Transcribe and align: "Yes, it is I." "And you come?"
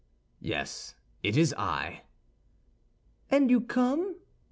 "Yes, 0.39 0.95
it 1.21 1.37
is 1.37 1.53
I." 1.59 2.01
"And 3.29 3.51
you 3.51 3.61
come?" 3.61 4.15